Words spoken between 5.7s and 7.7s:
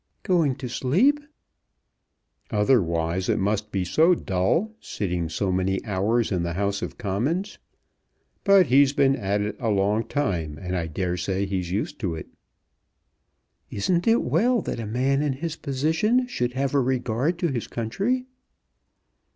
hours in the House of Commons.